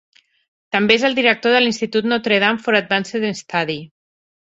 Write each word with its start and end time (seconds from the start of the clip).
També 0.75 0.95
és 0.99 1.05
el 1.09 1.17
director 1.19 1.55
de 1.57 1.61
l'institut 1.65 2.09
Notre 2.09 2.43
Dame 2.47 2.65
for 2.67 2.81
Advanced 2.83 3.33
Study. 3.47 3.81